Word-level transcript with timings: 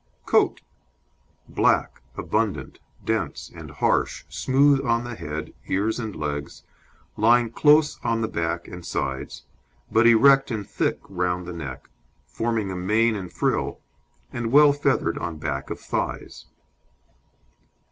COAT 0.25 0.61
Black, 1.47 2.01
abundant, 2.17 2.79
dense, 3.05 3.51
and 3.53 3.69
harsh, 3.69 4.23
smooth 4.29 4.83
on 4.83 5.03
the 5.03 5.13
head, 5.13 5.53
ears 5.67 5.99
and 5.99 6.15
legs, 6.15 6.63
lying 7.17 7.51
close 7.51 7.99
on 8.03 8.21
the 8.21 8.27
back 8.27 8.67
and 8.67 8.83
sides, 8.83 9.43
but 9.91 10.07
erect 10.07 10.49
and 10.49 10.67
thick 10.67 10.97
round 11.07 11.45
the 11.45 11.53
neck, 11.53 11.87
forming 12.25 12.71
a 12.71 12.75
mane 12.75 13.15
and 13.15 13.31
frill, 13.31 13.79
and 14.33 14.51
well 14.51 14.73
feathered 14.73 15.19
on 15.19 15.37
back 15.37 15.69
of 15.69 15.79
thighs. 15.79 16.47